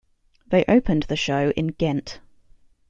They 0.47 0.65
opened 0.67 1.03
the 1.03 1.15
show 1.15 1.51
in 1.51 1.67
Ghent. 1.67 2.21